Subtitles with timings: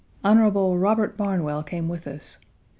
[0.23, 0.39] Hon.
[0.79, 2.39] Robert Barnwell came with us.